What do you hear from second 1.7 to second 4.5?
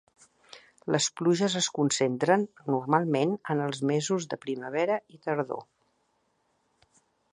concentren, normalment, en els mesos de